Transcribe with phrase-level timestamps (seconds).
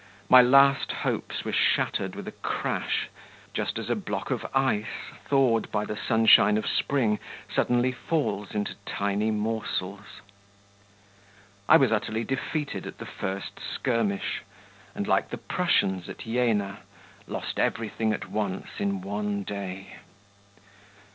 [0.29, 3.07] My last hopes were shattered with a crash,
[3.53, 7.19] just as a block of ice, thawed by the sunshine of spring,
[7.53, 10.21] suddenly falls into tiny morsels.
[11.69, 14.41] I was utterly defeated at the first skirmish,
[14.95, 16.79] and, like the Prussians at Jena,
[17.27, 19.97] lost everything at once in one day.